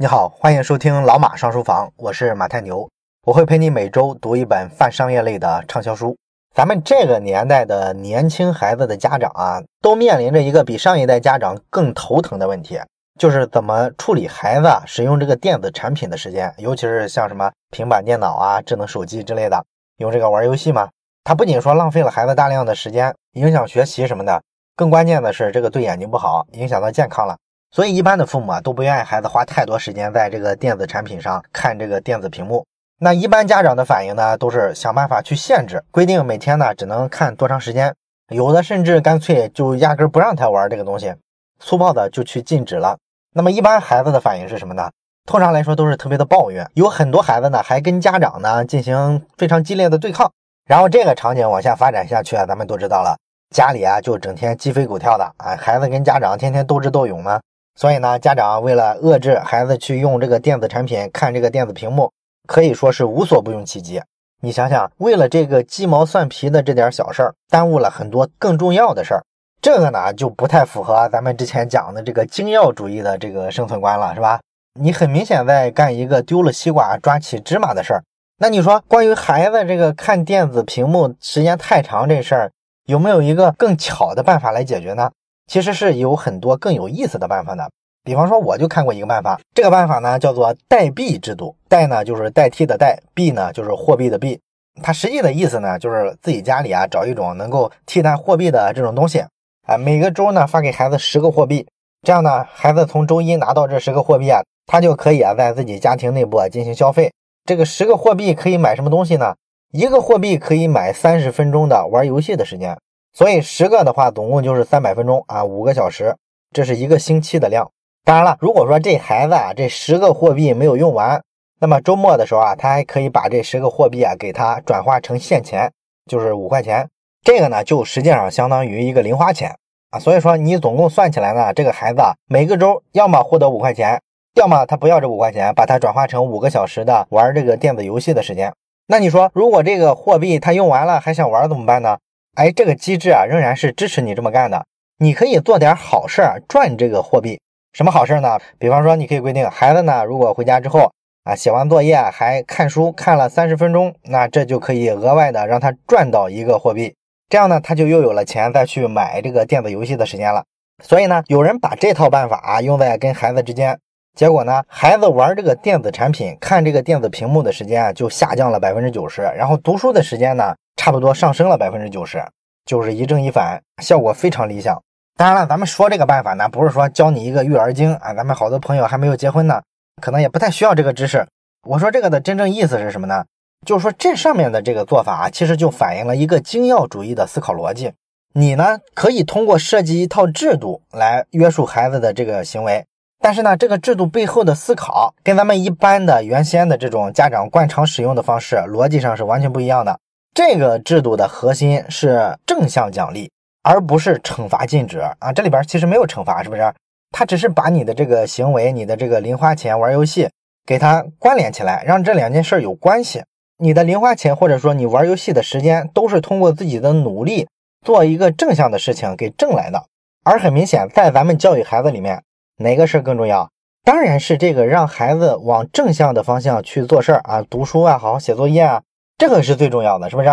[0.00, 2.88] 你好，欢迎收听老马上书房，我是马太牛，
[3.26, 6.16] 我会陪你每周读一本泛商业类的畅销书。
[6.54, 12.78] 咱们这个年代的年轻孩子的家长啊，都面临着一个比上一代家长更头疼的问题，
[13.18, 19.64] 就是怎么处理孩子使用这个电子产品的时间，尤其是像什么平板电脑啊、智能手机之类的，
[19.96, 20.88] 用这个玩游戏吗。
[21.24, 24.40] 它不仅说浪费了孩子大量的时间，影响学习什么的，
[24.76, 27.36] 更关键的是这个对眼睛不好，影响到健康了。
[27.70, 32.64] 所以一般的父母啊都不愿意孩子花太多时间在这个电子产品上看这个电子屏幕。
[33.00, 37.94] 那一般家长的反应呢，都是想办法去限制，规定每天呢只能看多长时间，
[38.28, 41.14] 有的甚至干脆就压根不让他玩这个东西，
[41.60, 42.96] 粗暴的就去禁止了。
[43.34, 44.90] 那么一般孩子的反应是什么呢？
[45.26, 50.32] 通常来说都是特别的抱怨，有很多孩子呢还跟家长呢进行非常激烈的对抗。
[50.66, 53.16] 然后这个场景往下发展下去啊，咱们都知道了，
[53.54, 57.38] 家里啊就整天鸡飞狗跳的啊，孩子跟家长天天斗智斗勇呢。
[57.78, 62.10] 所以呢，家长为了遏制孩子去用这个电子产品看这个电子屏幕，
[62.48, 64.02] 可以说是无所不用其极。
[64.42, 69.22] 你想想，为了这个鸡毛蒜皮的这点小事儿，耽误了很多更重要的事儿，
[69.62, 74.40] 这个呢就不太符合咱们之前讲的这个精要主义的这个生存观了，是吧？
[74.80, 78.02] 你很明显在干一个丢了西瓜抓起芝麻的事儿。
[78.38, 82.50] 那你说，关于孩子这个看电子屏幕时间太长这事儿，
[82.86, 85.12] 有没有一个更巧的办法来解决呢？
[85.48, 87.68] 其实是有很多更有意思的办法的。
[88.04, 91.56] 比方说，我就看过一个办法，这个办法呢叫做代币制度。
[91.68, 94.38] 代呢就是代替的代，币呢就是货币的币。
[94.82, 99.18] 它实际的意思呢就是自己家里啊找一种能够替代货币的这种东西
[99.66, 101.66] 啊，每个周呢发给孩子十个货币，
[102.02, 107.10] 这样呢孩子从周一拿到这十个货币啊，他就可以啊在自己家庭内部啊进行消费。
[107.44, 109.34] 这个十个货币可以买什么东西呢？
[109.72, 112.78] 一个货币可以买三十分钟的玩游戏的时间，
[113.12, 116.16] 所以十个的话，总共就是三百分钟啊，五个小时，
[116.52, 117.70] 这是一个星期的量。
[118.04, 121.22] 当然了，如果说这孩子啊，这十个货币没有用完，
[121.60, 125.70] 那么周末的时候啊，他还可以把这十个货币啊给他转化成现钱，
[126.06, 126.88] 就是五块钱。
[127.24, 129.56] 这个呢，就实际上相当于一个零花钱
[129.90, 129.98] 啊。
[129.98, 134.00] 所以说你总共算起来呢，这个孩子啊，每个周要么获得五块钱。
[134.34, 138.54] 要么他不要这五块钱，把它转化成五个小时的玩这个电子游戏的时间。
[138.86, 141.98] 那你说，如果这个货币他用完了还想玩怎么办呢？
[142.38, 144.64] 哎，这个机制啊仍然是支持你这么干的。
[144.98, 147.40] 你可以做点好事儿赚这个货币。
[147.72, 148.38] 什么好事儿呢？
[148.60, 150.88] 比方说，你可以规定孩子呢，如果回家之后
[151.24, 156.94] 啊写完作业还看书看了三十分钟，那这就可以额外的让他赚到一个货币。
[157.28, 160.44] 这样呢，他就又有了钱再去买这个电子游戏的时间了。
[160.84, 163.76] 所以呢，有人把这套办法啊用在跟孩子之间。
[164.16, 169.22] 结果呢，孩子玩这个电子产品、看这个电子屏幕的时间啊，就下降了百分之九十。
[169.22, 172.24] 然后读书的时间呢，差不多上升了百分之九十，
[172.64, 174.80] 就是一正一反，效果非常理想。
[175.16, 178.14] 当然了，咱们说这个办法呢，不是说教你一个育儿经啊。
[178.14, 179.60] 咱们好多朋友还没有结婚呢，
[180.00, 181.26] 可能也不太需要这个知识。
[181.66, 183.24] 我说这个的真正意思是什么呢？
[183.66, 187.92] 就是说这上面的这个做法啊，其实就反映了一个精要主义的思考逻辑。
[188.34, 192.86] 你呢，可以通过设计一套制度来约束孩子的这个行为。
[193.20, 199.98] 但是呢，这个制度背后的思考跟咱们一般的原先的这种家长惯常使用的方式逻辑上是完全不一样的。
[200.38, 203.28] 这个制度的核心是正向奖励，
[203.64, 205.32] 而不是惩罚禁止啊。
[205.32, 206.72] 这里边其实没有惩罚，是不是？
[207.10, 210.30] 它只是把你的这个行为、你的这个零花钱、玩游戏
[210.64, 213.24] 给它关联起来，让这两件事有关系。
[213.58, 217.48] 你的零花钱或者说你玩游戏的时间，都是通过自己的努力
[217.84, 219.86] 做一个正向的事情给挣来的。
[220.22, 222.22] 而很明显，在咱们教育孩子里面。
[222.58, 223.50] 哪个事更重要？
[223.82, 228.82] 当然是这个让孩子往正向的方向去做事儿啊，读书啊，好好写作业啊，
[229.18, 230.28] 这个是最重要的，是不是？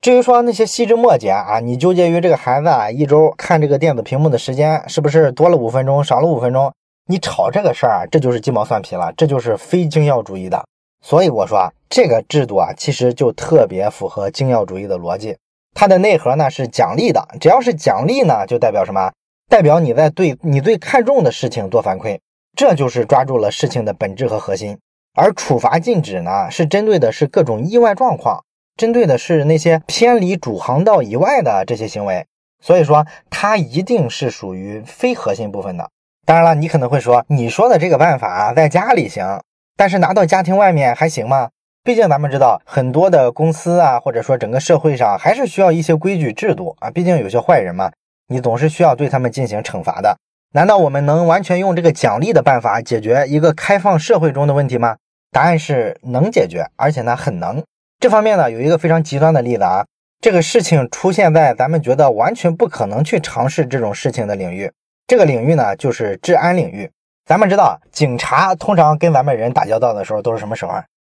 [0.00, 6.72] 至于说那些细枝末节啊，你纠结于这个孩子啊一周看这个电子屏幕的时间是不是多了五分钟，少了五分钟，
[7.06, 10.64] 你吵这个事儿啊，这就是鸡毛蒜皮了，这就是非精要主义的。
[11.04, 15.36] 所以我说啊，这个制度啊，其实就特别符合精要主义的逻辑，
[15.74, 19.12] 它的内核呢是奖励的，只要是奖励呢，就代表什么？
[19.50, 22.18] 代表你在对你最看重的事情做反馈，
[22.56, 24.78] 这就是抓住了事情的本质和核心。
[25.14, 28.44] 而处罚禁止呢，是针对的是各种意外状况，
[28.76, 32.26] 针对的是那些偏离主航道以外的这些行为。
[32.62, 35.90] 所以说，它一定是属于非核心部分的。
[36.26, 39.40] 当然了，你可能会说，你说的这个办法在家里行，
[39.76, 41.48] 但是拿到家庭外面还行吗？
[41.82, 46.90] 毕竟咱们知道，很多的公司啊，或者说整个社会上，还是需要一些规矩制度啊。
[46.90, 47.90] 毕竟有些坏人嘛。
[48.32, 50.16] 你总是需要对他们进行惩罚的，
[50.52, 54.98] 难道我们能完全用这个奖励的办法解决一个开放社会中的问题吗？
[55.30, 57.62] 答案是能解决，而且呢很能。
[57.98, 59.86] 这方面呢有一个非常极端的例子啊，
[60.20, 64.72] 这个事情出现在咱们觉得完全不可能去尝试这种事情的领域，
[65.06, 66.90] 这个领域呢就是治安领域。
[67.26, 70.72] 咱们知道，警察通常跟咱们人打交道的时候都是什么时候？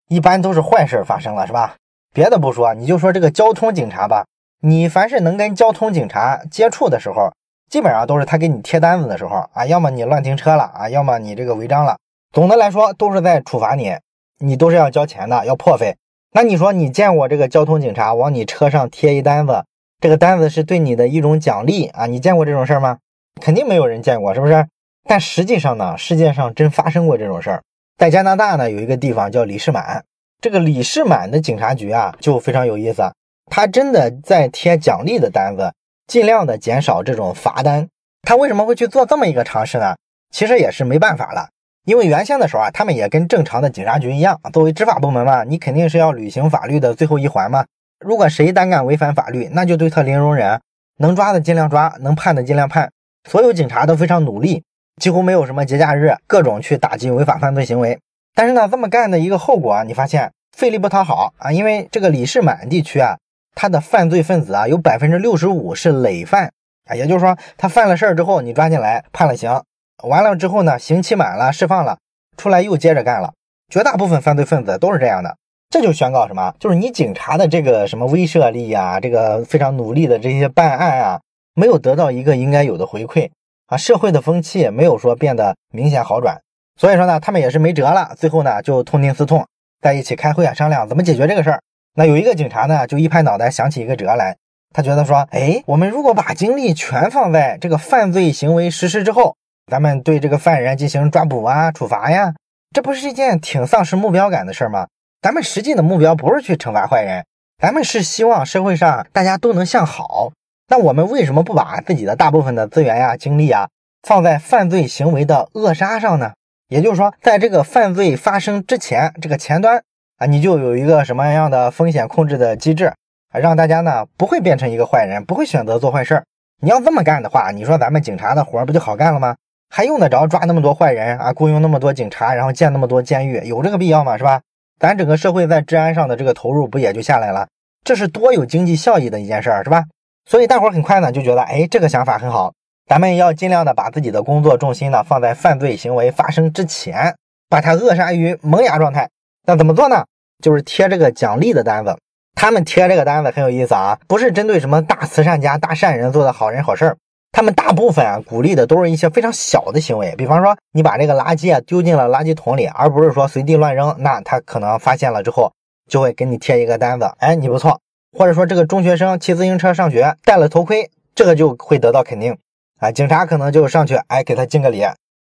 [0.09, 1.75] 一般都是坏事发生了，是吧？
[2.13, 4.25] 别的不说，你就说这个交通警察吧，
[4.61, 7.31] 你凡是能跟交通警察接触的时候，
[7.69, 11.97] 基本上都是他给你贴单子的时候啊，要么你乱停车了啊，要么你这个违章了。
[12.31, 13.95] 总的来说，都是在处罚你，
[14.39, 15.95] 你都是要交钱的，要破费。
[16.33, 19.63] 那你说你见过这个交通警察往你车上贴一单子，
[19.99, 22.05] 这个单子是对你的一种奖励啊？
[22.05, 22.99] 你见过这种事儿吗？
[23.41, 24.67] 肯定没有人见过，是不是？
[25.09, 27.63] 但实际上呢，世界上真发生过这种事儿。
[27.97, 30.03] 在加拿大呢，有一个地方叫李士满，
[30.41, 33.11] 这个李士满的警察局啊，就非常有意思，
[33.49, 35.73] 他真的在贴奖励的单子，
[36.07, 37.87] 尽量的减少这种罚单。
[38.21, 39.95] 他为什么会去做这么一个尝试呢？
[40.31, 41.49] 其实也是没办法了，
[41.87, 47.63] 因为原先的时候啊，他们也跟正常的警察局一样，作为执法部门嘛，你肯定是要履行法律的最后一环嘛。
[48.05, 50.59] 如果谁胆敢违反法律，那就对他零容忍，
[50.97, 52.91] 能抓的尽量抓，能判的尽量判。
[53.29, 54.65] 所有警察都非常努力。
[55.01, 57.97] 几乎没有什么节假日，各种去打击违法犯罪行为。
[58.35, 63.15] 但是呢，这么干的一个后果啊，你发现费力不讨好啊，因为这个李世满地区啊，
[63.55, 66.51] 他的犯罪分子啊，有百分之六十五是累犯
[66.89, 69.61] 啊，也就是说，他犯了事儿之后，你抓进来判了刑，
[70.03, 71.97] 完了之后呢，刑期满了释放了，
[72.37, 73.33] 出来又接着干了。
[73.69, 75.35] 绝大部分犯罪分子都是这样的，
[75.69, 76.53] 这就宣告什么？
[76.59, 81.19] 就是你警察的这个什么威慑力呀，这个非常努力的这些办案啊，
[81.55, 83.29] 没有得到一个应该有的回馈。
[83.67, 86.39] 啊，社会的风气也没有说变得明显好转，
[86.79, 88.15] 所以说呢，他们也是没辙了。
[88.15, 89.45] 最后呢，就痛定思痛，
[89.81, 91.61] 在一起开会啊，商量怎么解决这个事儿。
[91.95, 94.37] 那有一个警察呢，就一拍脑袋想起一个辙来，
[94.73, 99.35] 他觉得说，哎，我们如果把精力全放在这个犯罪行为实施之后，
[99.69, 102.33] 咱们对这个犯人进行抓捕啊、处罚呀，
[102.73, 104.87] 这不是一件挺丧失目标感的事儿吗？
[105.21, 107.25] 咱们实际的目标不是去惩罚坏人，
[107.61, 110.31] 咱们是希望社会上大家都能向好。
[110.69, 113.67] 那我们为什么不把自己的大部分的资源呀、精力啊
[114.07, 116.31] 放在犯罪行为的扼杀上呢？
[116.69, 119.83] 也就是说，在这个犯罪发生之前，这个前端
[120.17, 122.85] 啊，你就有一个什么样的风险控制的机制
[123.33, 126.23] 啊，让大家呢不会变成一个坏人，不会选择做坏事儿。
[126.61, 129.35] 你要这么干的话，你说咱们警察的活儿不就好干了吗？
[129.69, 134.17] 还用得着抓那么多坏人啊，雇佣那么多警察，然后建那么多监狱，有这个必要吗？
[134.17, 134.41] 是吧？
[134.79, 137.47] 咱整个社会在治安上的这个投入不也就下来了？
[137.83, 139.83] 这是多有经济效益的一件事儿，是吧？
[140.29, 142.53] 所以大伙儿很快呢就觉得，哎，这个想法很好，
[142.87, 147.15] 咱们要尽量的把自己的工作重心呢放在犯罪行为发生之前，
[147.49, 149.09] 把它扼杀于萌芽状态。
[149.45, 150.05] 那怎么做呢？
[150.43, 151.97] 就是贴这个奖励的单子。
[152.35, 156.97] 他们贴这个单子很有意思啊，不是针对什么大慈善家、大善人做的好人好事儿，
[157.31, 165.51] 他们大部分啊鼓励的都是一些非常小的行为，比方说你把这个垃圾啊丢进了垃圾桶里，而不是说随地乱扔，那他可能发现了之后
[165.87, 167.79] 就会给你贴一个单子， 哎，你不错。
[168.17, 172.35] 或者说这个中学生骑自行车上学戴了头盔，这个就会得到肯定
[172.79, 172.91] 啊。
[172.91, 174.83] 警察可能就上去哎给他敬个礼，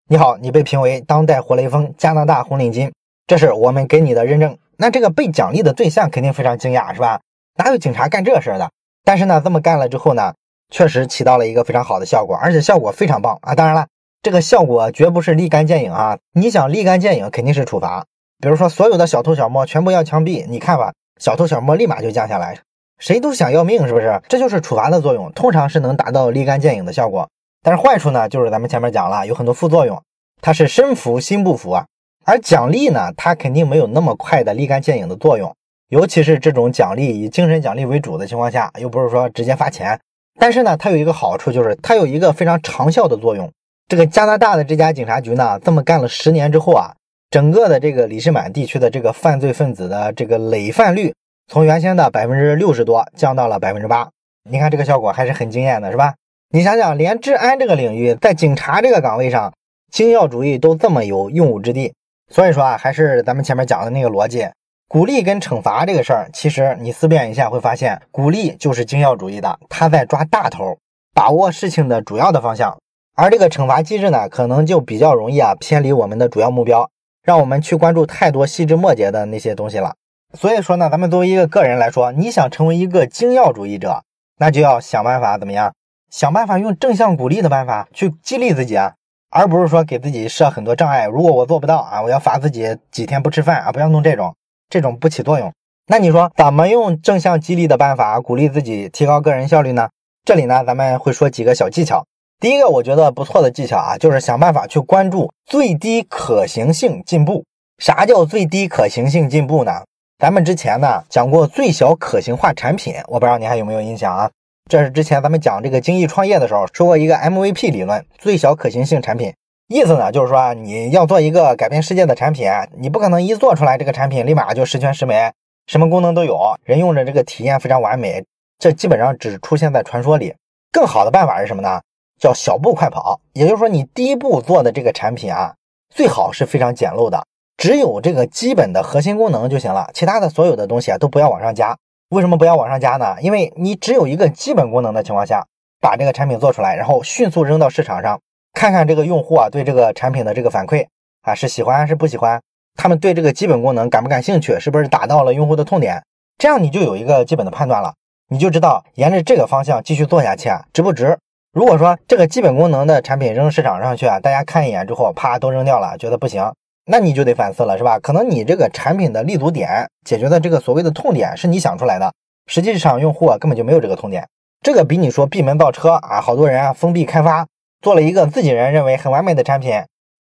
[0.10, 2.92] 你好，你被评为当代活雷锋、加拿大红领巾，
[3.26, 4.56] 这是我们给你的认证。
[4.78, 7.22] 那这个被奖励的对象肯定非常惊讶，是吧？
[7.58, 8.70] 哪有警察干这事的？
[9.04, 10.34] 但是呢，这么干了之后呢，
[10.74, 13.54] 确实起到了一个非常好的效果，而且效果非常棒啊。
[13.54, 13.86] 当然了，
[14.24, 16.18] 这个效果绝不是立竿见影啊。
[16.34, 18.06] 你想立竿见影，肯定是处罚，
[18.42, 20.92] 比如说所有的小偷小摸全部要枪毙，你看吧，
[21.22, 22.58] 小偷小摸立马就降下来。
[22.98, 24.20] 谁都想要命，是不是？
[24.28, 27.30] 这就是处罚的作用，通常是能达到立竿见影的效果。
[27.62, 30.02] 但是坏处呢，就是咱们前面讲了，有很多副作用，
[30.42, 31.86] 它是身服心不服啊。
[32.26, 35.56] 而奖励呢，它肯定没有那么快的立竿见影的作用，
[35.90, 40.00] 尤其是这种奖励以精神奖励为主的情况下，又不是说直接发钱。
[40.40, 43.52] 但是呢，它有一个好处，就是它有一个非常长效的作用。
[43.88, 46.94] 这个加拿大的这家警察局呢，这么干了十年之后啊，
[47.30, 51.14] 整个的这个里士满地区的这个犯罪分子的这个累犯率。
[51.52, 54.10] 从原先的百分之六十多降到了百分之八，
[54.50, 56.16] 你看这个效果还是很惊艳的，是吧？
[56.50, 59.54] 你想想，连治安这个领域，在警察这个岗位上，
[59.92, 61.94] 精要主义都这么有用武之地。
[62.32, 64.48] 所以说啊，还是咱们前面讲的那个逻辑，
[64.88, 70.78] 鼓励跟惩罚这个事儿，其实你思辨一下会发现，鼓励就是精要主义的，他在抓大头，
[71.14, 72.78] 把握事情的主要的方向，
[73.16, 76.90] 而这个惩罚机制呢，可能就比较容易啊偏离我们的主要目标，
[77.24, 79.96] 让我们去关注太多细枝末节的那些东西了。
[80.34, 84.04] 所以说呢，咱们作为一个个人来说，你想成为一个精要主义者，
[84.38, 85.74] 那就要想办法怎么样？
[86.12, 88.94] 想办法用正向鼓励的办法去激励自己啊，
[89.32, 91.08] 而不是说给自己设很多障碍。
[91.08, 94.36] 如果我做不到啊，我要罚自己几天不吃饭啊，不要弄这种，
[94.74, 95.54] 这种不起作用。
[95.86, 99.88] 那你说怎么用正向激励的办法鼓励自己，提高个人效率呢？
[100.26, 102.04] 这里呢，咱们会说几个小技巧。
[102.40, 107.46] 第一个我觉得不错的技巧啊，就是想办法去关注最低可行性进步。
[107.78, 109.84] 啥叫最低可行性进步呢？
[110.18, 114.32] 咱们之前呢讲过最小可行化产品，我不知道你还有没有印象啊？
[114.72, 119.32] 这是之前咱们讲这个精益创业的时候说过一个 MVP 理论，最小可行性产品。
[119.74, 125.32] 意思呢，就是说你要做一个改变世界的产品，你不可能一做出来这个产品立马就十全十美，
[125.66, 128.24] 什么功能都有，人用着这个体验非常完美，
[128.60, 130.36] 这基本上只出现在传说里。
[130.72, 131.82] 更好的办法是什么呢？
[132.20, 133.20] 叫小步快跑。
[133.34, 135.56] 也就是说，你第一步做的这个产品啊，
[135.90, 137.26] 最好是非常简陋的，
[137.58, 141.76] 只有这个基本的核心功能就行了，其他的所有的东西啊都不要往上加。
[142.10, 143.16] 为什么不要往上加呢？
[143.22, 145.44] 因为你只有一个基本功能的情况下，
[145.82, 148.20] 把这个产品做出来，然后迅速扔到市场上。
[148.54, 150.86] 看看这个用户啊，对这个产品的这个反馈
[151.24, 152.40] 啊，是喜欢还是不喜欢？
[152.76, 154.60] 他们对这个基本功能感不感兴趣？
[154.60, 156.02] 是不是打到了用户的痛点？
[156.38, 157.94] 这样你就有一个基本的判断了，
[158.30, 161.18] 你就知道沿着这个方向继续做下去啊，值不值？
[161.52, 166.52] 如果说这个基本功能的产品扔市场上去啊，大家看一眼之后，啪都扔掉了，觉得不行，
[166.86, 168.00] 那你就得反思了，是吧？
[168.00, 172.12] 可能你这个产品的立足点解决的这个所谓的痛点是你想出来的，
[172.48, 174.28] 实际上用户啊根本就没有这个痛点。
[174.64, 177.46] 这个比你说闭门造车啊，好多人啊封闭开发。
[177.84, 179.74] 做了一个自己人认为很完美的产品，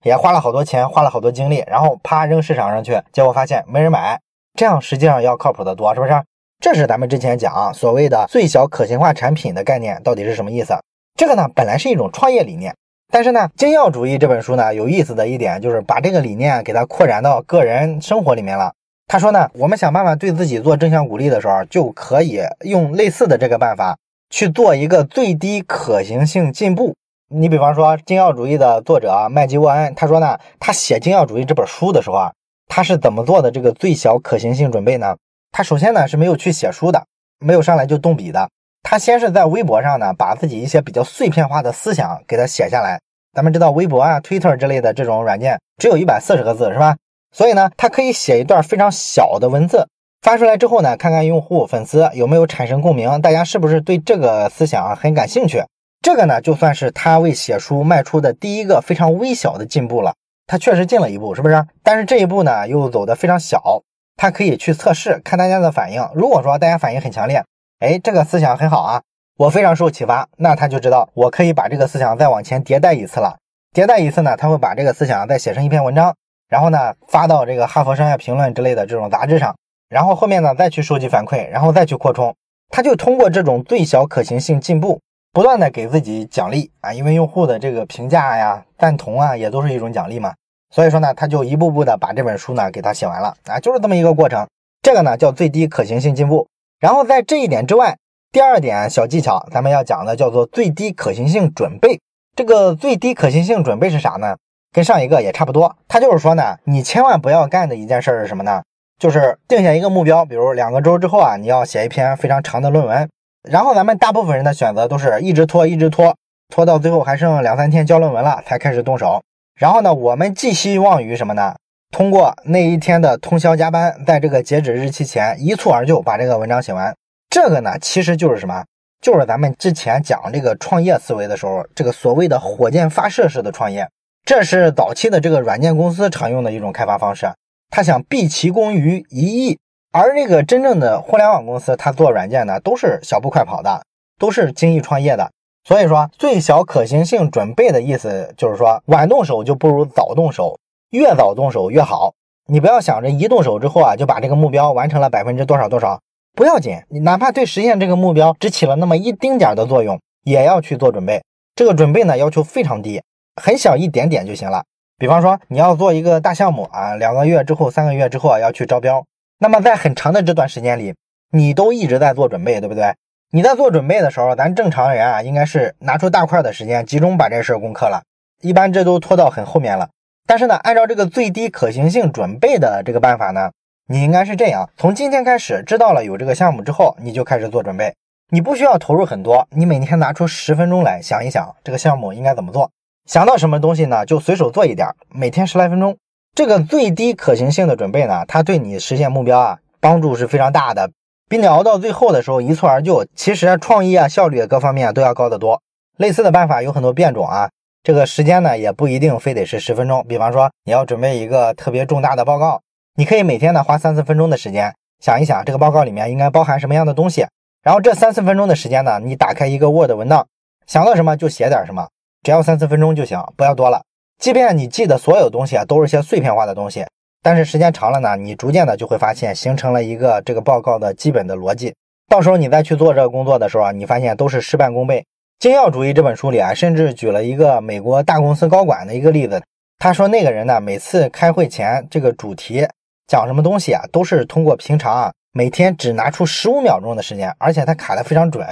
[0.03, 4.19] 也花了好多钱，花了好多精力，然后啪扔市场上去，结果发现没人买，
[4.53, 6.11] 这样实际上要靠谱的多，是不是？
[6.59, 10.75] 这是咱们之前讲所谓的最小可行化产品的概念到底是什么意思？
[11.15, 12.75] 这个呢本来是一种创业理念，
[13.09, 18.73] 但是呢精要主义这本书呢有意思的一点就是把这个理念给它扩展到个人生活里面了。
[19.07, 23.97] 他说呢，我们想办法对自己做正向鼓励的时候，就可以用类似的这个办法
[24.29, 26.93] 去做一个最低可行性进步。
[27.35, 32.31] 你比方说，精要主义的作者麦基沃恩，他说呢，他写《精要主义》这本书的时候啊，
[32.67, 35.15] 他是怎么做的这个最小可行性准备呢？
[35.51, 37.03] 他首先呢是没有去写书的，
[37.39, 38.47] 没有上来就动笔的，
[38.83, 42.99] 他先是在微博上呢，把自己一些比较碎片化的思想给他写下来。
[43.33, 46.95] 咱们知道微博啊、Twitter 之类的这种软件，只有一百四十个字，是吧？
[47.31, 49.87] 所以呢，他可以写一段非常小的文字
[50.21, 55.63] 发出来之后呢，看看用户粉丝有没有产生共鸣，大家是不是对这个思想很感兴趣。
[56.03, 60.13] 这个呢，就算是他为写书迈出的第一个非常微小的进步了。
[60.45, 61.65] 他确实进了一步，是不是？
[61.81, 63.81] 但是这一步呢，又走得非常小。
[64.17, 66.05] 他可以去测试，看大家的反应。
[66.13, 67.41] 如果说大家反应很强烈，
[67.79, 69.01] 哎，这个思想很好啊，
[69.37, 73.37] 我非常受启发，那他就知道我可以把这个思想再往前迭代一次了。
[73.73, 76.13] 迭代一次呢，他会把这个思想再写成一篇文章，
[76.49, 79.55] 然后呢发到这个《哈佛商业评论》之类的这种杂志上，
[79.87, 82.35] 然后后面呢再去收集反馈，然后再去扩充。
[82.67, 84.99] 他就通过这种最小可行性进步。
[85.33, 90.31] 不断的给自己奖励啊，因为用户的这个评价呀、赞同啊，也都是一种奖励嘛。
[90.69, 94.47] 所以说呢，他就一步步的把这本书呢给他写完了啊，就是这么一个过程。
[94.83, 96.47] 这个呢叫最低可行性进步。
[96.79, 97.97] 然后在这一点之外，
[98.31, 101.99] 第二点小技巧，咱们要讲的叫做最低可行性准备。
[102.35, 104.35] 这个最低可行性准备是啥呢？
[104.71, 105.75] 跟上一个也差不多。
[105.87, 108.61] 他就是说呢，你千万不要干的一件事是什么呢？
[108.99, 113.09] 就是定下一个目标，比如两个周之后啊，你要写一篇非常长的论文。
[113.49, 116.15] 然后咱们大部分人的选择都是一直拖，一直拖，
[116.47, 119.21] 拖到最后还剩两三天交论文了才开始动手。
[119.59, 121.55] 然后呢，我们寄希望于什么呢？
[121.91, 126.95] 通过那一天的通宵加班，在这个截止日期前一蹴而就把这个文章写完。
[127.29, 128.63] 这个呢，其实就是什么？
[129.01, 133.87] 就是咱们之前讲这个创业思维的时候，这个所谓的火箭发射式的创业，
[134.25, 137.27] 这是早期的这个软件公司常用的一种开发方式。
[137.69, 139.59] 他想毕其功于一役。
[139.93, 143.85] 而这个真正的互联网公司，它做软件呢，都是小步快跑的，
[144.17, 145.31] 都是精益创业的。
[145.63, 150.57] 所以说，最小可行性准备的意思就是说，晚动手就不如早动手，
[150.89, 152.11] 越早动手越好。
[152.47, 156.01] 你不要想着一动手之后啊，就把这个目标完成了百分之多少多少，
[156.33, 161.21] 不要紧，你哪怕对实现这个目标只起了那么一丁点的作用，也要去做准备。
[161.55, 162.99] 这个准备呢，要求非常低，
[163.39, 164.63] 很小一点点就行了。
[164.97, 169.05] 比方说，你要做一个大项目啊，两个月之后、三个月之后啊，要去招标。
[169.43, 170.95] 那么在很长的这段时间里，
[171.29, 172.95] 你都一直在做准备，对不对？
[173.29, 178.03] 你在做准备的时候，咱正常人啊，应该是拿出大块的时间，集中把这事儿攻克了。
[178.41, 179.89] 一般这都拖到很后面了。
[180.25, 183.51] 但是呢，按照这个最低可行性准备的这个办法呢，
[183.89, 187.93] 你应该是这样：从今天开始知道了有这个项目之后，你就开始做准备。
[188.31, 192.71] 你不需要投入很多，你每天拿出十分钟来想一想这个项目应该怎么做。
[193.07, 195.97] 想到什么东西呢，就随手做一点，每天十来分钟。
[196.35, 200.89] 这个最低可行性的准备呢，它对你实现目标啊帮助是非常大的，
[201.29, 205.61] 比你熬到最后的时候一蹴而就，其实创意啊效率各方面都要高得多。
[205.97, 207.51] 类似的办法有很多变种啊，
[207.83, 210.03] 这个时间呢也不一定非得是十分钟。
[210.09, 212.59] 比方说你要准备一个特别重大的报告，
[212.95, 214.73] 你可以每天呢花三四分钟的时间
[215.03, 217.27] 想一想这个报告里面应该包含什么样的东西，
[217.61, 220.25] 然后这三四分钟的时间呢，你打开一个 Word 文档，
[220.65, 221.87] 想到什么就写点什么，
[222.23, 223.83] 只要三四分钟就行，不要多了。
[224.23, 226.85] 即便你记的所有东西啊，都是些碎片化的东西，
[227.21, 231.75] 但是时间长了呢，你逐渐的就会发现，形成了一个这个报告的基本的逻辑。
[232.07, 235.05] 到时候你再去做这个工作的时候啊，你发现都是事半功倍。
[235.39, 239.43] 精要主义这本书里啊，甚至举了一个美国大公司高管的一个例子。
[239.77, 242.65] 他说那个人呢，每次开会前这个主题
[243.07, 248.47] 讲什么东西啊，都是通过平常啊每天只拿出十五秒钟的时间，而且他卡的非常准，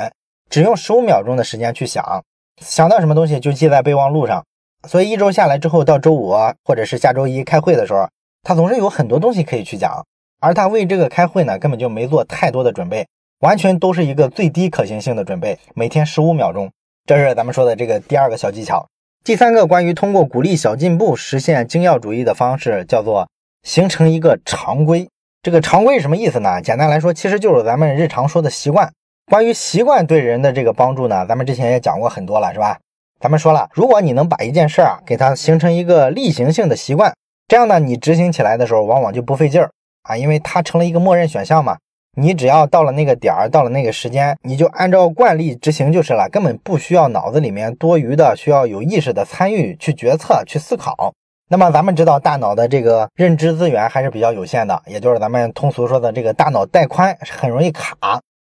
[0.50, 2.22] 只用十五秒钟的时间去想，
[2.62, 4.44] 想到什么东西就记在备忘录上。
[4.88, 6.34] 所以一周下来之后，到周五
[6.64, 8.08] 或者是下周一开会的时候，
[8.44, 10.06] 他总是有很多东西可以去讲。
[10.40, 13.08] 而他为这个开会呢，根本就没做太多的准备，
[13.42, 16.72] 完全都是一个最低可行性的准备，每天十五秒钟。
[17.06, 18.88] 这是咱们说的这个第二个小技巧。
[19.24, 23.28] 第三个关于通过鼓励小进步实现精要主义的方式，叫做
[23.62, 25.08] 形成一个常规。
[25.44, 26.60] 这个常规什么意思呢？
[26.60, 28.92] 简单来说，其实就是咱们日常说的习惯。
[29.30, 32.80] 关于习惯对人的这个帮助呢，咱们之前也讲过很多了，是吧？
[33.22, 37.14] 咱们说了，如果你能把一件事儿啊，给它形成一个例行性的习惯，
[37.48, 39.70] 这样呢，你执行起来的时候往往就不费劲儿
[40.02, 41.78] 啊，因为它成了一个默认选项嘛。
[42.18, 51.14] 你只要到了那个点儿，到了那个时间，你就按照惯例执行就是了，根本不需要脑子里面多余的需要有意识的参与去决策去思考。
[51.48, 57.96] 那么咱们知道，大脑的这个认知资源还是比较有限的，也就是咱们通俗说的这个大脑带宽很容易卡，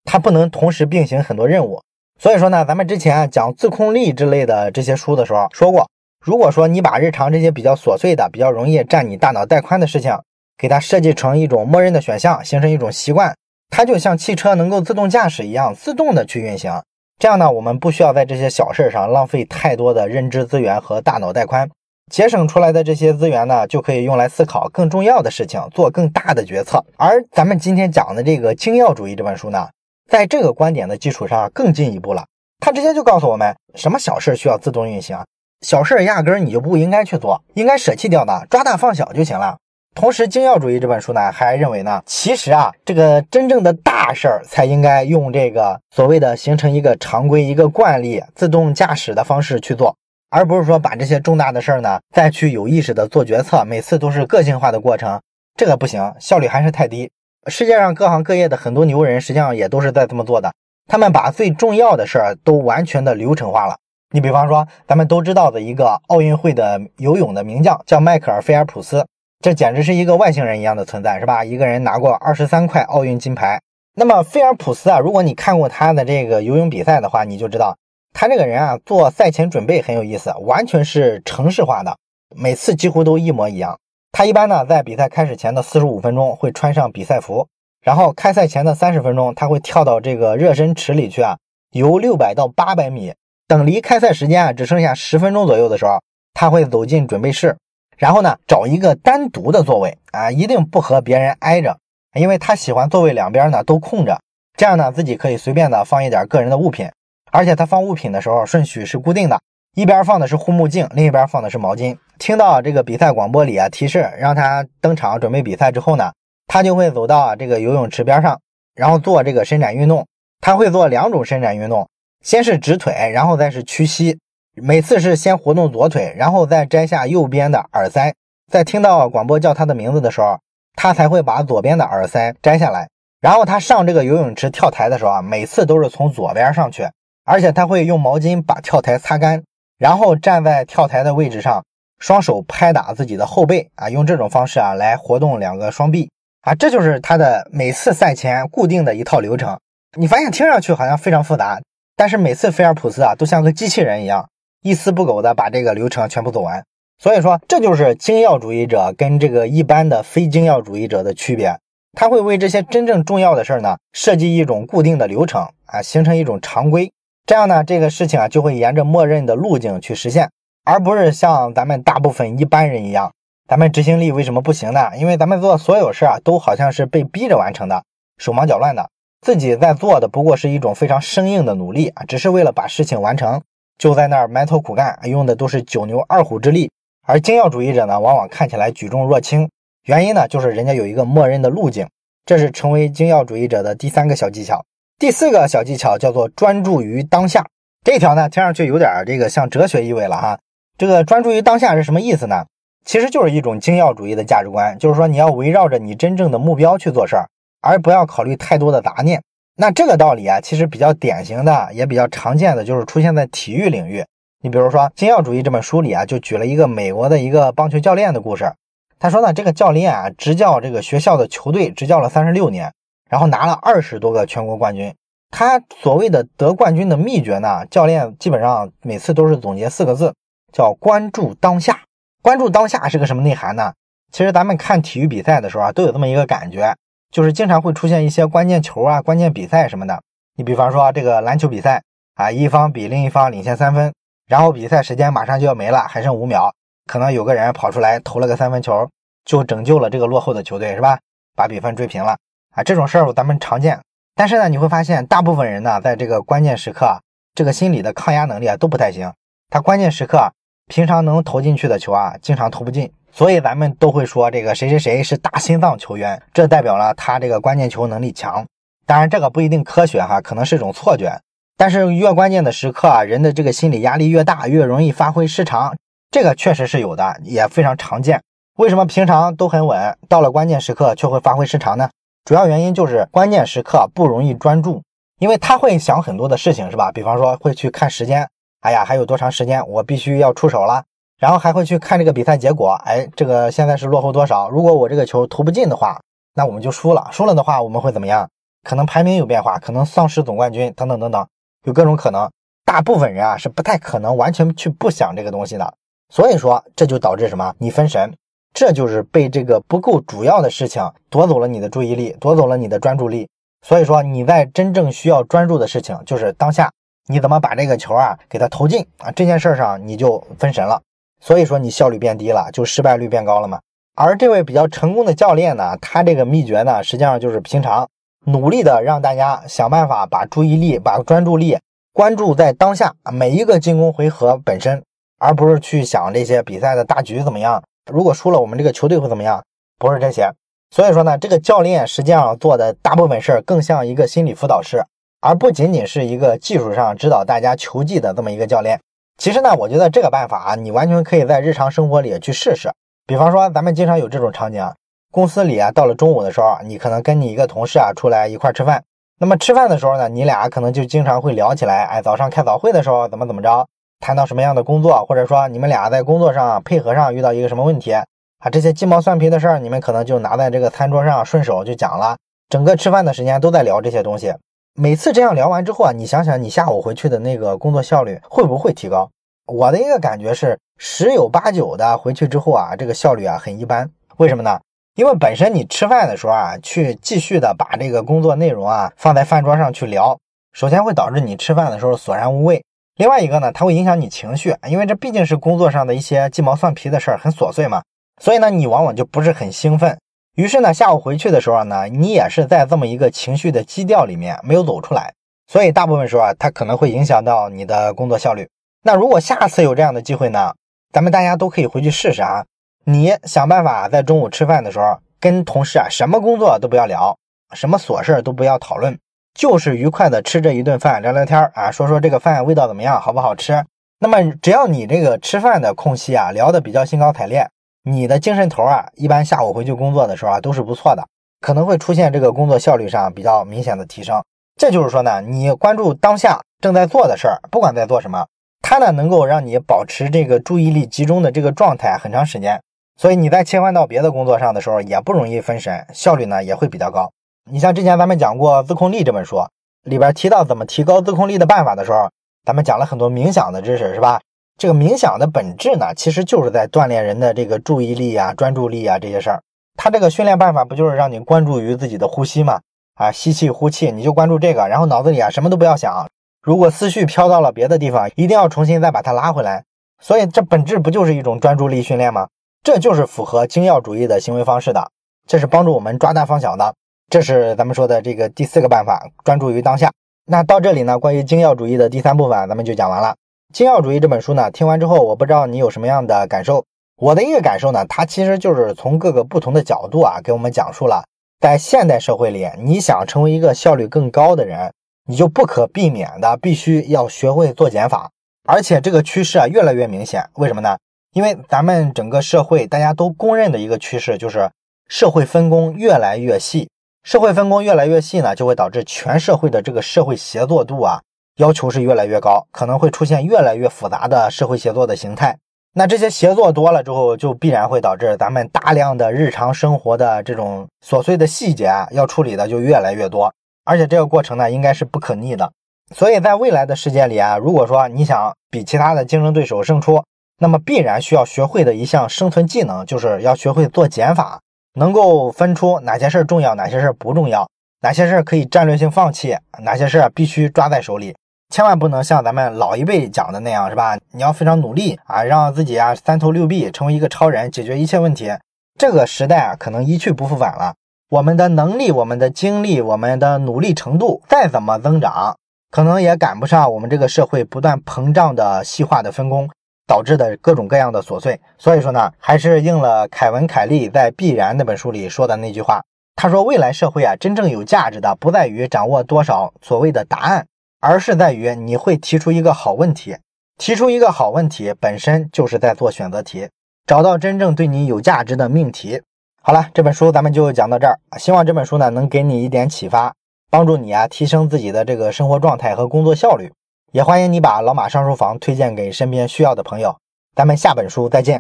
[0.05, 1.81] 它不能同时并行很多任务。
[2.21, 5.89] 所以说呢，咱们之前讲自控力之类的这些书的时候说过，
[6.23, 10.15] 如果说你把日常这些比较琐碎的、比较容易占你大脑带宽的事情，
[10.55, 13.33] 给它设计成一种默认的选项，形成一种习惯。
[13.71, 16.71] 它就像汽车能够自动驾驶一样，自动的去运行。
[17.17, 21.67] 这样呢，我们不需要在这些小事上浪费太多的认知资源和大脑带宽，
[22.11, 26.85] 节省出来的这些资源呢，就可以用来思考更重要的事情，做更大的决策。
[26.97, 29.67] 而咱们今天讲的这个精要主义这本书呢，
[30.11, 32.25] 在这个观点的基础上更进一步了。
[32.59, 35.17] 它直接就告诉我们，什么小事需要自动运行，
[35.65, 39.57] 小事压根儿你就不应该去做，应该舍弃掉的，抓大放小就行了。
[39.95, 49.95] 同时，精要主义这本书呢，还认为呢，其实啊，这个真正的大事儿才应该用这个所谓的形成一个常规、一个惯例、自动驾驶的方式去做，
[50.29, 55.21] 而不是说把这些重大的事儿呢再去有意识的做决策，每次都是个性化的过程，
[55.57, 57.09] 这个不行，效率还是太低。
[57.47, 60.53] 世界上各行各业的很多牛人，实际上也都是在这么做的，
[60.87, 63.75] 他们把最重要的事儿都完全的流程化了。
[64.13, 69.05] 你比方说，咱们都知道的一个奥运会的游泳的名将，叫迈克尔·菲尔普斯。
[69.43, 71.43] 这简直是一个外星人一样的存在，是吧？
[71.43, 73.59] 一个人拿过二十三块奥运金牌。
[73.95, 77.75] 那么菲尔普斯啊，如果你看过他的这个游泳比赛的话，你就知道
[78.13, 81.97] 他这个人啊，做赛前准备很有意思，完全是程式化的，
[82.35, 83.79] 每次几乎都一模一样。
[84.11, 87.47] 他一般呢，在比赛开始前的四十五分钟会穿上比赛服，
[87.81, 91.37] 然后开赛前的三十分钟，他会跳到这个热身池里去啊，
[91.71, 93.13] 游六百到八百米。
[93.47, 96.01] 等离开赛时间啊只剩下十分钟左右的时候，
[96.33, 97.57] 他会走进准备室。
[97.97, 101.77] 然后呢，找一个单独的座位啊，一定不和别人挨着，
[102.15, 104.19] 因为他喜欢座位两边呢都空着，
[104.57, 106.89] 这样呢自己可以随便的放一点个人的物品，
[107.31, 109.39] 而且他放物品的时候顺序是固定的，
[109.75, 111.97] 一边放的是护目镜，另一边放的是毛巾。
[112.21, 116.11] 听到这个比赛广播里啊提示让他登场准备比赛之后呢，
[116.45, 118.39] 他就会走到这个游泳池边上，
[118.75, 120.05] 然后做这个伸展运动。
[120.39, 121.89] 他会做两种伸展运动，
[122.23, 124.19] 先是直腿，然后再是屈膝。
[124.53, 128.13] 每次是先活动左腿，然后再摘下右边的耳塞，
[128.51, 130.39] 在听到广播叫他的名字的时候，
[130.75, 132.87] 他才会把左边的耳塞摘下来。
[133.19, 136.87] 然后他上这个游泳池跳台的时候啊，每次都是从左边上去，
[137.25, 139.43] 而且他会用毛巾把跳台擦干，
[139.79, 141.63] 然后站在跳台的位置上，
[142.01, 146.09] 双手拍打自己的后背啊，用这种方式啊来活动两个双臂
[146.41, 149.57] 啊，这就是他的每次赛前固定的一套流程。
[149.97, 151.61] 你发现听上去好像非常复杂，
[151.95, 154.27] 但是每次菲尔普斯啊都像个机器人一样。
[154.63, 156.63] 一丝不苟的把这个流程全部走完，
[156.99, 161.55] 所以说这就是精要主义者跟这个一般的非精要主义者的区别。
[161.93, 166.91] 他会为这些真正重要的事儿呢设计一种固定的流程啊，形成一种常规，
[167.25, 170.29] 这样呢这个事情啊就会沿着默认的路径去实现，
[170.63, 173.11] 而不是像咱们大部分一般人一样，
[173.47, 174.91] 咱们执行力为什么不行呢？
[174.97, 177.83] 因为咱们做所有事啊都好像是被逼着完成的，
[178.17, 178.89] 手忙脚乱的，
[179.21, 183.41] 自己在做的不过是一种非常生硬的努力啊，只是为了把事情完成。
[183.77, 186.69] 就在那儿埋头苦干，用的都是九牛二虎之力。
[187.07, 189.49] 而精要主义者呢，往往看起来举重若轻，
[189.85, 191.87] 原因呢，就是人家有一个默认的路径。
[192.23, 194.63] 这是成为精要主义者的第三个小技巧。
[194.99, 197.43] 第四个小技巧叫做专注于当下。
[197.83, 200.39] 这条呢，听上去有点这个像哲学意味了哈。
[200.77, 202.45] 这个专注于当下是什么意思呢？
[202.83, 207.29] 其实就是一种精要主义的价值观，就是说你要围绕着你真正的目标去做事儿，
[207.61, 209.21] 而不要考虑太多的杂念。
[209.55, 214.03] 那这个道理啊，其实比较典型的，也比较常见的，就是出现在体育领域。
[214.41, 218.51] 你比如说《精要主义》这本书里啊，就举了一个美国的一个棒球教练的故事。
[218.97, 222.73] 他说呢，这个教练啊，执教这个学校的球队执教了三十六年，
[223.07, 224.91] 然后拿了二十多个全国冠军。
[225.29, 230.13] 他所谓的得冠军的秘诀呢，教练基本上每次都是总结四个字，
[230.51, 231.81] 叫关注当下。
[232.21, 233.73] 关注当下是个什么内涵呢？
[234.11, 236.75] 其实咱们看体育比赛的时候啊，都有这么一个感觉，
[237.11, 240.01] 就是经常会出现一些关键球啊、关键比赛什么的。
[240.37, 241.81] 你比方说这个篮球比赛
[242.15, 243.93] 啊，一方比另一方领先三分，
[244.27, 246.53] 然后比赛时间马上就要没了，还剩五秒，
[246.85, 248.89] 可能有个人跑出来投了个三分球，
[249.25, 250.99] 就拯救了这个落后的球队，是吧？
[251.35, 252.17] 把比分追平了
[252.53, 252.61] 啊！
[252.61, 253.79] 这种事儿咱们常见。
[254.15, 256.99] 但是呢，你会发现大部分人呢，在这个关键时刻，
[257.33, 259.11] 这个心理的抗压能力啊都不太行。
[259.49, 260.33] 他关键时刻
[260.71, 262.89] 平常能投进去的球啊，经常投不进。
[263.11, 268.45] 所以咱们都会说这个谁谁谁是大心脏球员，这代表了他这个关键球能力强。
[268.85, 271.11] 当然这个不一定科学哈，可能是一种错觉。
[271.57, 275.75] 但是越关键的时刻啊，人的这个心理压力越大，越容易发挥失常。
[276.09, 278.21] 这个确实是有的，也非常常见。
[278.57, 281.89] 为什么平常都很稳，到了关键时刻却会发挥失常呢？
[282.23, 284.81] 主要原因就是关键时刻不容易专注，
[285.19, 286.93] 因为他会想很多的事情，是吧？
[286.93, 288.25] 比方说会去看时间，
[288.61, 290.83] 哎呀，还有多长时间，我必须要出手了。
[291.19, 294.49] 然后还会去看这个比赛结果，哎，这个现在是落后多少？
[294.49, 296.01] 如果我这个球投不进的话，
[296.33, 297.07] 那我们就输了。
[297.11, 298.27] 输了的话，我们会怎么样？
[298.63, 301.27] 可能排名有变化，可能丧失总冠军，等等等等，
[301.65, 302.29] 有各种可能。
[302.65, 305.73] 大部分人啊是不太可能完全去不想这个东西的。
[306.09, 307.53] 所以说，这就导致什么？
[307.57, 308.13] 你分神。
[308.53, 313.29] 这就是被这个不够主要的事情夺走了你的注意力，夺走了你的专注力。
[313.65, 316.71] 所以说你在真正需要专注的事情，就是当下
[317.07, 320.81] 你怎么把这个球啊给它投进啊这件事上你就分神了。
[321.19, 323.59] 所以说你效率变低了，就失败率变高了嘛。
[323.95, 327.87] 而这位比较成功的教练呢，他这个秘诀呢，实际上就是平常
[328.25, 331.57] 努力的让大家想办法把注意力、把专注力
[331.93, 334.81] 关注在当下每一个进攻回合本身，
[335.19, 337.61] 而不是去想这些比赛的大局怎么样。
[337.91, 339.43] 如果输了，我们这个球队会怎么样？
[339.77, 340.31] 不是这些，
[340.69, 344.83] 所以说呢，这个教练实际上做的大部分事儿更像一个心理辅导师，
[345.21, 348.79] 而不仅仅是一个技术上指导大家球技的这么一个教练。
[349.17, 352.71] 其实呢，我觉得这个办法啊，你完全可以在日常生活里去试试。
[353.05, 354.67] 比方说，咱们经常有这种场景，
[355.11, 358.83] 公司里啊，到了中午的时候，你可能跟你一个同事啊出来一块吃饭。
[359.19, 363.67] 那么吃饭的时候呢，你俩可能就经常会聊起来，哎，早上开早会的时候怎么怎么着。
[363.99, 368.03] 谈到什么样的工作，或者说你们俩在工作上配合上遇到一个什么问题啊？
[368.51, 372.17] 这些鸡毛蒜皮的事儿，你们可能就拿在这个餐桌上顺手就讲了。
[372.49, 374.33] 整个吃饭的时间都在聊这些东西。
[374.73, 379.09] 每次这样聊完之后啊，你想想你下午回去的那个工作效率会不会提高？
[379.45, 383.89] 我的一个感觉是十有八九的回去之后啊，这个效率啊很一般。
[384.15, 384.59] 为什么呢？
[384.95, 390.17] 因为本身你吃饭的时候啊，去继续的把这个工作内容啊放在饭桌上去聊，
[390.53, 392.63] 首先会导致你吃饭的时候索然无味。
[392.95, 397.83] 另外一个呢，它会影响你情绪，因为这毕竟是工作上的一些鸡毛蒜皮的事儿，很琐碎嘛，
[398.21, 399.99] 所以呢，你往往就不是很兴奋。
[400.35, 405.13] 于是呢，下午回去的时候呢，你也是在这么一个情绪的基调里面没有走出来，
[405.47, 408.47] 所以大部分时候啊，它可能会影响到你的工作效率。
[408.83, 410.53] 那如果下次有这样的机会呢，
[410.93, 412.45] 咱们大家都可以回去试试啊。
[412.85, 417.15] 你想办法在中午吃饭的时候跟同事啊，什么工作都不要聊，
[417.53, 418.97] 什么琐事都不要讨论。
[419.33, 423.63] 就是愉快的吃这一顿饭，聊聊天啊，说说这个饭味道怎么样，好不好吃。
[423.99, 427.47] 那么只要你这个吃饭的空隙啊，聊得比较兴高采烈，
[427.83, 431.03] 你的精神头啊，一般下午回去工作的时候啊，都是不错的，
[431.39, 434.21] 可能会出现这个工作效率上比较明显的提升。
[434.55, 438.27] 这就是说呢，你关注当下正在做的事儿，不管在做什么，
[438.61, 442.61] 它呢能够让你保持这个注意力集中的这个状态很长时间，
[442.97, 447.11] 所以你在切换到别的工作上的时候，也不容易分神，效率呢也会比较高。
[447.49, 449.43] 你像之前咱们讲过《自控力》这本书
[449.85, 452.11] 里边提到怎么提高自控力的办法的时候，
[452.45, 454.21] 咱们讲了很多冥想的知识，是吧？
[454.57, 459.41] 这个冥想的本质呢，其实就是在锻炼人的这个注意力啊、专注力啊这些事儿。
[459.75, 462.59] 它这个训练办法不就是让你关注于自己的呼吸吗？
[462.95, 466.07] 啊，吸气、呼气，你就关注这个，然后脑子里啊什么都不要想。
[466.43, 469.63] 如果思绪飘到了别的地方，一定要重新再把它拉回来。
[469.99, 472.27] 所以这本质不就是一种专注力训练吗？
[472.63, 474.91] 这就是符合精要主义的行为方式的，
[475.27, 476.75] 这是帮助我们抓大放小的。
[477.09, 479.91] 这是咱们说的这个第四个办法，专注于当下。
[480.25, 483.15] 那到这里呢，关于精要主义的第三部分，咱们就讲完了。
[483.51, 486.65] 精要主义这本书呢，听完之后，我不知道你有什么样的感受。
[486.95, 491.03] 我的一个感受呢，它其实就是从各个不同的角度啊，给我们讲述了
[491.39, 494.71] 在现代社会里，你想成为一个效率更高的人，
[495.07, 498.09] 你就不可避免的必须要学会做减法。
[498.47, 500.23] 而且这个趋势啊，越来越明显。
[500.35, 500.77] 为什么呢？
[501.13, 504.49] 因为咱们整个社会大家都公认的一个趋势，就是
[504.87, 506.69] 社会分工越来越细。
[507.03, 511.01] 社会分工越来越细呢，就会导致全社会的这个社会协作度啊，
[511.37, 515.37] 要求是越来越高，可能会出现越来越复杂的社会协作的形态。
[515.73, 523.33] 那这些协作多了之后，就必然会导致咱们大量的日常生活的这种琐碎的细节啊，要处理的就越来越多。
[523.63, 525.49] 而且这个过程呢，应该是不可逆的。
[525.95, 530.03] 所以在未来的世界里啊，如果说你想比其他的竞争对手胜出，
[530.39, 534.41] 那么必然需要学会的一项生存技能，就是要学会做减法，
[534.73, 537.47] 能够分出哪些事儿重要，哪些事儿不重要，
[537.83, 541.15] 哪些事儿可以战略性放弃，哪些事儿必须抓在手里。
[541.49, 543.97] 千万不能像咱们老一辈讲的那样，是吧？
[544.11, 548.31] 你要非常努力啊，让自己啊三头六臂，成为一个超人，解决一切问题。
[548.77, 550.75] 这个时代啊，可能一去不复返了。
[551.09, 555.35] 我们的能力、我们的精力、我们的努力程度再怎么增长，
[555.71, 559.49] 可能也赶不上我们这个社会不断膨胀的细化的分工
[559.87, 561.41] 导致的各种各样的琐碎。
[561.57, 565.81] 所以说呢，还是应了凯文·凯利在《必然》那本书里说的那句话，
[566.21, 570.45] 他说：“未来社会啊，真正有价值的不在于掌握多少所谓的答案。”
[570.79, 573.17] 而是在于你会提出一个好问题，
[573.57, 576.47] 提出一个好问题本身就是在做选择题，
[576.85, 579.01] 找到真正对你有价值的命题。
[579.41, 583.15] 好了，这本书咱们就讲到这儿，希望这本书呢能给你一点启发，
[583.49, 586.51] 帮助你啊提升自己的这个生活状态和工作效率。
[586.91, 589.97] 也欢迎你把老马上书房推荐给身边需要的朋友。
[590.35, 591.39] 咱们下本书再见。